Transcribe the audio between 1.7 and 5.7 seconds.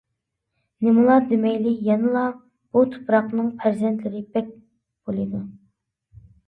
يەنىلا بۇ تۇپراقنىڭ پەرزەنتلىرى بەك بولىدۇ.